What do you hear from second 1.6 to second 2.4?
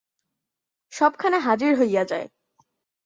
হয়ে যায়।